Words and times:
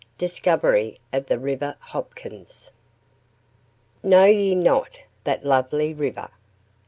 DISCOVERY 0.17 0.97
OF 1.13 1.27
THE 1.27 1.37
RIVER 1.37 1.75
HOPKINS. 1.79 2.71
"Know 4.01 4.25
ye 4.25 4.55
not 4.55 4.97
that 5.25 5.45
lovely 5.45 5.93
river? 5.93 6.31